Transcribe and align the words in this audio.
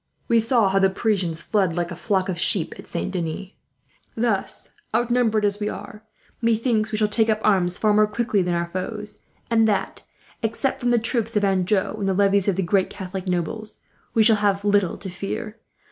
We 0.27 0.39
saw 0.39 0.67
how 0.69 0.79
the 0.79 0.89
Parisians 0.89 1.43
fled 1.43 1.75
like 1.75 1.91
a 1.91 1.95
flock 1.95 2.27
of 2.27 2.39
sheep, 2.39 2.73
at 2.79 2.87
Saint 2.87 3.11
Denis. 3.11 3.51
"Thus, 4.17 4.69
outnumbered 4.95 5.45
as 5.45 5.59
we 5.59 5.69
are, 5.69 6.03
methinks 6.41 6.91
we 6.91 6.97
shall 6.97 7.07
take 7.07 7.29
up 7.29 7.39
arms 7.43 7.77
far 7.77 7.93
more 7.93 8.07
quickly 8.07 8.41
than 8.41 8.55
our 8.55 8.65
foes; 8.65 9.21
and 9.51 9.67
that, 9.67 10.01
except 10.41 10.79
from 10.79 10.89
the 10.89 10.97
troops 10.97 11.35
of 11.35 11.45
Anjou, 11.45 11.99
and 11.99 12.09
the 12.09 12.15
levies 12.15 12.47
of 12.47 12.55
the 12.55 12.63
great 12.63 12.89
Catholic 12.89 13.27
nobles, 13.27 13.77
we 14.15 14.23
shall 14.23 14.37
have 14.37 14.65
little 14.65 14.97
to 14.97 15.07
fear. 15.11 15.59